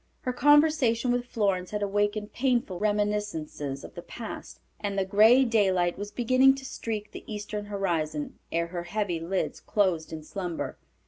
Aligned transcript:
Her 0.21 0.33
conversation 0.33 1.11
with 1.11 1.27
Florence 1.27 1.69
had 1.69 1.83
awakened 1.83 2.33
painful 2.33 2.79
reminiscences 2.79 3.83
of 3.83 3.93
the 3.93 4.01
past, 4.01 4.59
and 4.79 4.97
the 4.97 5.05
gray 5.05 5.45
daylight 5.45 5.95
was 5.95 6.09
beginning 6.09 6.55
to 6.55 6.65
streak 6.65 7.11
the 7.11 7.23
eastern 7.31 7.65
horizon 7.65 8.39
ere 8.51 8.65
her 8.69 8.85
heavy 8.85 9.19
lids 9.19 9.59
closed 9.59 10.11
in 10.11 10.23
slumber. 10.23 10.79